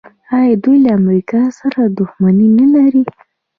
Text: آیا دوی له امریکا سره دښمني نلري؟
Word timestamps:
آیا 0.37 0.55
دوی 0.63 0.77
له 0.85 0.89
امریکا 0.99 1.41
سره 1.59 1.79
دښمني 1.97 2.47
نلري؟ 2.57 3.03